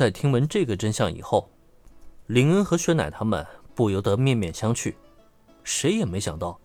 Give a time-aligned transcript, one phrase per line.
[0.00, 1.46] 在听闻这个真相以后，
[2.26, 4.94] 林恩和雪乃他们不由得面面相觑。
[5.62, 6.58] 谁也没想到，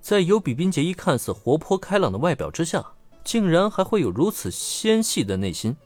[0.00, 2.86] 在有比冰结衣看似活泼开朗的外表之下，
[3.24, 5.76] 竟然还会有如此纤细的内心。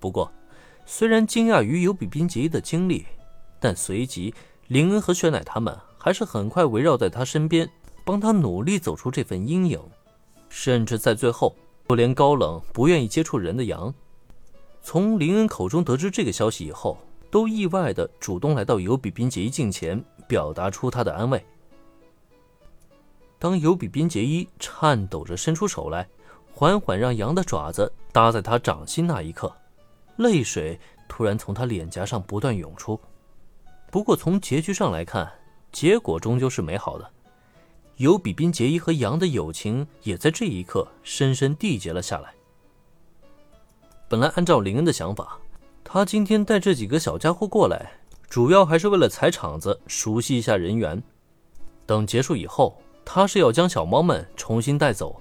[0.00, 0.32] 不过，
[0.86, 3.04] 虽然惊讶于有比冰杰的经历，
[3.60, 4.34] 但随即
[4.68, 7.70] 林恩和雪乃他们还是很快围绕在他身边，
[8.02, 9.78] 帮他努力走出这份阴影。
[10.48, 11.54] 甚至在最后，
[11.86, 13.92] 就连高冷不愿意接触人的杨。
[14.88, 16.96] 从林恩口中得知这个消息以后，
[17.28, 21.44] 都意外的主动来到尤比冰杰伊近前，表达出他的安慰。
[23.36, 26.08] 当尤比冰杰伊颤抖着伸出手来，
[26.54, 29.52] 缓缓让羊的爪子搭在他掌心那一刻，
[30.18, 32.96] 泪水突然从他脸颊上不断涌出。
[33.90, 35.28] 不过从结局上来看，
[35.72, 37.10] 结果终究是美好的。
[37.96, 42.32] 尤比冰杰伊和羊的友情也在这一刻深深缔结了下来。
[44.08, 45.36] 本来按照林恩的想法，
[45.82, 47.90] 他今天带这几个小家伙过来，
[48.28, 51.02] 主要还是为了踩场子，熟悉一下人员。
[51.84, 55.20] 等结束以后，他是要将小猫们重新带走，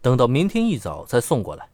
[0.00, 1.68] 等到明天一早再送过来。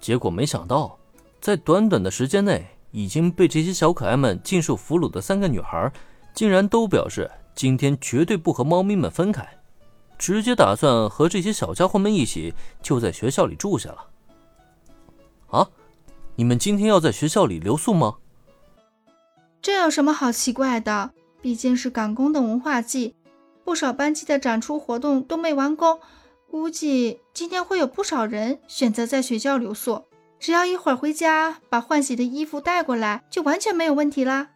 [0.00, 0.98] 结果没想到，
[1.38, 5.92] 在短短的时间内，已经被这些小可爱们尽数俘虏的三个女孩，
[6.34, 9.46] 竟然都表示今天绝对不和猫咪们分开，
[10.16, 14.06] 直接打算和这些小家伙们一起就在学校里住下了。
[16.34, 18.16] 啊，你们今天要在学校里留宿吗？
[19.62, 21.12] 这有什么好奇怪的？
[21.40, 23.14] 毕竟是赶工的文化季，
[23.64, 26.00] 不少班级的展出活动都没完工，
[26.50, 30.04] 估计今天会有不少人选择在学校留宿。
[30.40, 34.50] 只要一会儿回家把换洗的衣服带过来，就完全没有问题啦。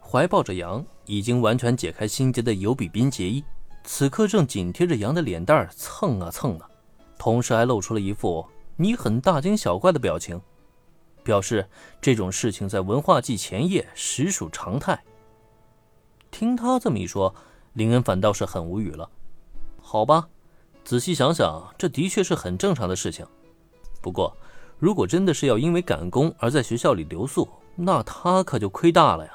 [0.00, 3.44] 怀抱着羊，已经完全解开心结的尤比宾结衣，
[3.84, 6.68] 此刻正紧贴着羊的脸蛋蹭啊蹭啊，
[7.18, 8.46] 同时还露出了一副。
[8.78, 10.40] 你很大惊小怪的表情，
[11.22, 11.66] 表示
[12.00, 15.02] 这种事情在文化季前夜实属常态。
[16.30, 17.34] 听他这么一说，
[17.72, 19.08] 林恩反倒是很无语了。
[19.80, 20.28] 好吧，
[20.84, 23.26] 仔细想想，这的确是很正常的事情。
[24.02, 24.36] 不过，
[24.78, 29.32] 如果真的是要因为赶工而在学校里留宿，那他可就亏大了呀。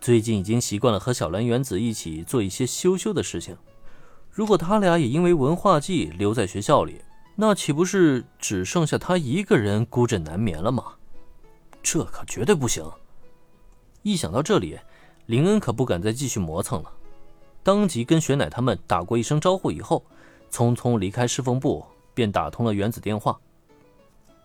[0.00, 3.54] 最近已经习惯了和小蓝原子一起做一些羞羞的事情，
[4.30, 7.02] 如果他俩也因为文化季留在学校里，
[7.36, 10.94] 那岂不是只剩下他一个人孤枕难眠了吗？
[11.82, 12.88] 这可绝对不行！
[14.02, 14.78] 一想到这里，
[15.26, 16.92] 林恩可不敢再继续磨蹭了，
[17.62, 20.04] 当即跟雪乃他们打过一声招呼以后，
[20.50, 21.84] 匆匆离开侍奉部，
[22.14, 23.38] 便打通了原子电话。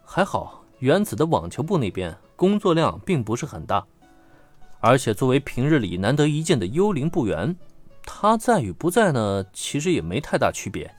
[0.03, 3.85] 还好，原子的网球部那边工作量并不是很大，
[4.79, 7.55] 而且作为平日里难得一见的幽灵部员，
[8.03, 10.91] 他在与不在呢，其实也没太大区别。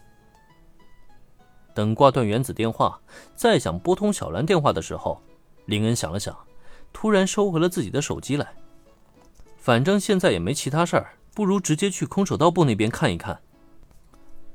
[1.74, 3.00] 等挂断原子电话，
[3.34, 5.20] 再想拨通小兰电话的时候，
[5.66, 6.36] 林恩想了想，
[6.92, 8.52] 突然收回了自己的手机来。
[9.56, 13.38] 反正现在也没其他事儿，不如直接去空手道部那边看一看。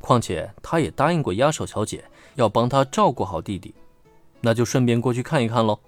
[0.02, 2.04] 况且他也答应过压手小姐
[2.36, 3.74] 要帮他照顾好弟弟，
[4.42, 5.80] 那就顺便过去看一看喽，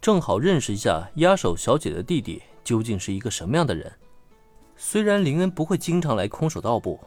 [0.00, 3.92] 正好认识一下压手小姐的弟弟究竟是一个什么样的人。
[4.76, 7.00] 虽然林恩不会经常来空手道部，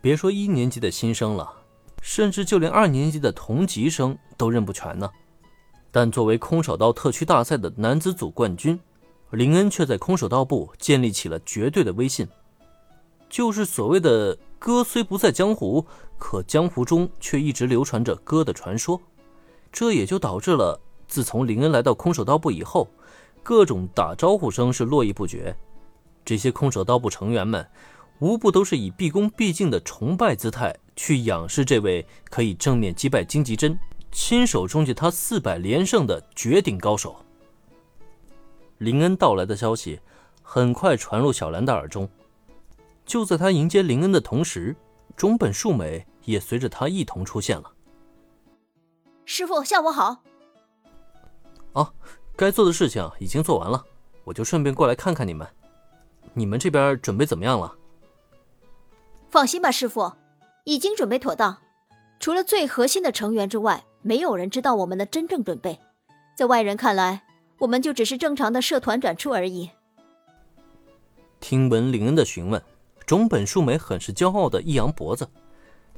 [0.00, 1.59] 别说一年级的新生了。
[2.00, 5.08] 甚至就连二年级的同级生都认不全呢。
[5.90, 8.78] 但作为空手道特区大赛的男子组冠军，
[9.30, 12.28] 林恩却在空手道部建立起了绝对的威信，
[13.28, 15.84] 就是所谓的“哥虽不在江湖，
[16.18, 19.00] 可江湖中却一直流传着哥的传说”。
[19.72, 22.88] 这也就导致了，自从林恩来到空手道部以后，
[23.42, 25.56] 各种打招呼声是络绎不绝。
[26.24, 27.66] 这些空手道部成员们，
[28.20, 30.74] 无不都是以毕恭毕敬的崇拜姿态。
[30.94, 33.78] 去仰视这位可以正面击败荆棘针、
[34.12, 37.16] 亲手终结他四百连胜的绝顶高手。
[38.78, 39.98] 林恩到来的消息
[40.42, 42.06] 很快传入小兰的耳中。
[43.06, 44.76] 就在他迎接林恩的同时，
[45.16, 47.72] 中本树美也随着他一同出现了。
[49.24, 50.22] 师傅，下午好。
[51.72, 51.90] 啊，
[52.36, 53.82] 该做的事情已经做完了，
[54.24, 55.48] 我就顺便过来看看你们。
[56.34, 57.74] 你们这边准备怎么样了？
[59.30, 60.12] 放心吧，师傅。
[60.64, 61.56] 已经准备妥当，
[62.18, 65.78] 除了最核心的成员之外，没有人知道我们的真正准备。
[66.36, 67.22] 在外人看来，
[67.58, 69.70] 我们就只是正常的社团转出而已。
[71.38, 72.60] 听闻林恩的询问，
[73.06, 75.28] 中本树美很是骄傲的一扬脖子。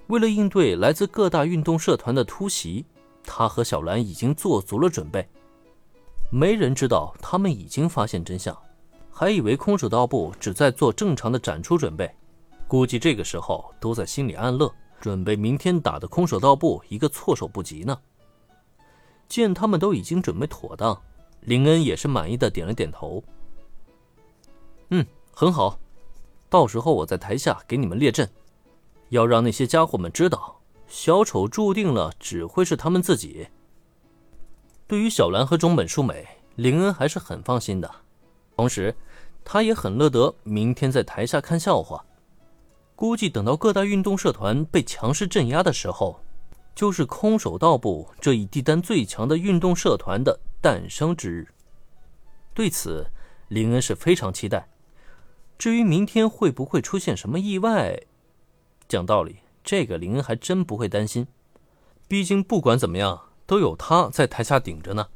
[0.08, 2.84] 为了应对来自各大运动社团的突袭，
[3.24, 5.26] 他和小兰已经做足了准备。
[6.30, 8.56] 没人知道他们已经发现真相，
[9.10, 12.14] 还以为空手道部只在做正常的展出准备。
[12.72, 18.00] 估计这个时候都在心里暗乐，准备明天打的空手道部一个措手不及呢。
[19.28, 20.98] 见他们都已经准备妥当，
[21.40, 23.22] 林恩也是满意的点了点头。
[24.88, 25.04] 嗯，
[25.34, 25.78] 很好，
[26.48, 28.26] 到时候我在台下给你们列阵，
[29.10, 33.48] 要让那些家伙们知道，小丑注定了只会是他们自己。
[34.86, 36.26] 对于小兰和中本淑美，
[36.56, 37.94] 林恩还是很放心的，
[38.56, 38.96] 同时，
[39.44, 42.02] 他也很乐得明天在台下看笑话。
[42.94, 46.20] 估计等到各大运动社团被强势镇压的时候，
[46.74, 51.48] 就是空手道部这一地单最强的运动社团的诞生之日。
[52.54, 53.06] 对此，
[53.48, 54.68] 林恩是非常期待。
[55.58, 58.00] 至于明天会不会出现什么意外，
[58.88, 61.26] 讲道理，这个林恩还真不会担心。
[62.08, 65.08] 毕竟不管怎么样，都有他在台下顶着呢。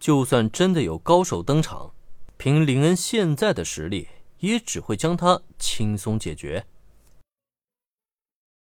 [0.00, 1.92] 就算真的有高手登场，
[2.36, 6.66] 凭林恩现在的实力，也只会将他轻松解决。